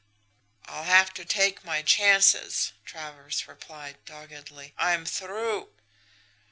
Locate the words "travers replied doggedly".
2.85-4.73